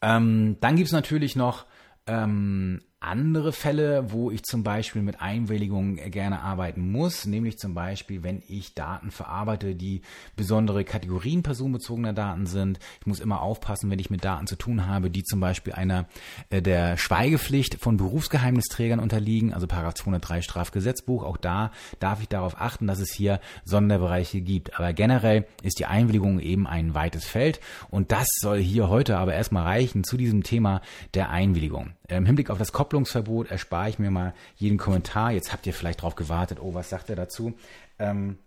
ähm, 0.00 0.56
dann 0.60 0.76
gibt's 0.76 0.92
natürlich 0.92 1.36
noch 1.36 1.66
ähm, 2.06 2.80
andere 3.00 3.52
Fälle, 3.52 4.10
wo 4.10 4.32
ich 4.32 4.42
zum 4.42 4.64
Beispiel 4.64 5.02
mit 5.02 5.22
Einwilligung 5.22 5.96
gerne 5.96 6.40
arbeiten 6.40 6.90
muss, 6.90 7.26
nämlich 7.26 7.56
zum 7.56 7.72
Beispiel, 7.72 8.24
wenn 8.24 8.42
ich 8.48 8.74
Daten 8.74 9.12
verarbeite, 9.12 9.76
die 9.76 10.02
besondere 10.34 10.84
Kategorien 10.84 11.44
personenbezogener 11.44 12.12
Daten 12.12 12.46
sind. 12.46 12.80
Ich 13.00 13.06
muss 13.06 13.20
immer 13.20 13.40
aufpassen, 13.40 13.88
wenn 13.90 14.00
ich 14.00 14.10
mit 14.10 14.24
Daten 14.24 14.48
zu 14.48 14.56
tun 14.56 14.88
habe, 14.88 15.10
die 15.10 15.22
zum 15.22 15.38
Beispiel 15.38 15.74
einer 15.74 16.06
äh, 16.50 16.60
der 16.60 16.96
Schweigepflicht 16.96 17.76
von 17.76 17.98
Berufsgeheimnisträgern 17.98 18.98
unterliegen, 18.98 19.54
also 19.54 19.68
Paragraph 19.68 19.94
203 19.94 20.42
Strafgesetzbuch. 20.42 21.22
Auch 21.22 21.36
da 21.36 21.70
darf 22.00 22.20
ich 22.20 22.28
darauf 22.28 22.60
achten, 22.60 22.88
dass 22.88 22.98
es 22.98 23.12
hier 23.12 23.40
Sonderbereiche 23.64 24.40
gibt. 24.40 24.76
Aber 24.76 24.92
generell 24.92 25.46
ist 25.62 25.78
die 25.78 25.86
Einwilligung 25.86 26.40
eben 26.40 26.66
ein 26.66 26.94
weites 26.94 27.26
Feld 27.26 27.60
und 27.90 28.10
das 28.10 28.26
soll 28.40 28.58
hier 28.58 28.88
heute 28.88 29.18
aber 29.18 29.34
erstmal 29.34 29.62
reichen 29.62 30.02
zu 30.02 30.16
diesem 30.16 30.42
Thema 30.42 30.82
der 31.14 31.30
Einwilligung. 31.30 31.92
Im 32.08 32.26
Hinblick 32.26 32.50
auf 32.50 32.58
das 32.58 32.72
Kopplungsverbot 32.88 33.50
erspare 33.50 33.90
ich 33.90 33.98
mir 33.98 34.10
mal 34.10 34.32
jeden 34.56 34.78
Kommentar. 34.78 35.30
Jetzt 35.30 35.52
habt 35.52 35.66
ihr 35.66 35.74
vielleicht 35.74 36.00
drauf 36.00 36.14
gewartet, 36.14 36.58
oh, 36.58 36.72
was 36.72 36.88
sagt 36.88 37.10
er 37.10 37.16
dazu? 37.16 37.52
Ähm, 37.98 38.38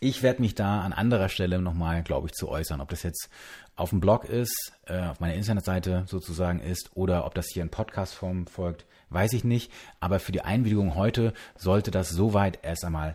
ich 0.00 0.24
werde 0.24 0.42
mich 0.42 0.56
da 0.56 0.80
an 0.80 0.92
anderer 0.92 1.28
Stelle 1.28 1.62
nochmal, 1.62 2.02
glaube 2.02 2.26
ich, 2.26 2.32
zu 2.32 2.48
äußern. 2.48 2.80
Ob 2.80 2.88
das 2.88 3.04
jetzt 3.04 3.30
auf 3.76 3.90
dem 3.90 4.00
Blog 4.00 4.24
ist, 4.24 4.72
äh, 4.86 5.00
auf 5.02 5.20
meiner 5.20 5.34
Internetseite 5.34 6.02
sozusagen 6.08 6.58
ist 6.58 6.90
oder 6.94 7.24
ob 7.24 7.36
das 7.36 7.46
hier 7.52 7.62
in 7.62 7.68
Podcastform 7.68 8.48
folgt, 8.48 8.84
weiß 9.10 9.32
ich 9.32 9.44
nicht. 9.44 9.70
Aber 10.00 10.18
für 10.18 10.32
die 10.32 10.42
Einwilligung 10.42 10.96
heute 10.96 11.32
sollte 11.56 11.92
das 11.92 12.08
soweit 12.08 12.58
erst 12.64 12.84
einmal 12.84 13.14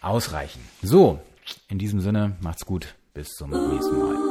ausreichen. 0.00 0.60
So, 0.82 1.20
in 1.68 1.78
diesem 1.78 2.00
Sinne, 2.00 2.36
macht's 2.40 2.66
gut. 2.66 2.96
Bis 3.14 3.28
zum 3.28 3.50
nächsten 3.50 3.96
Mal. 3.96 4.29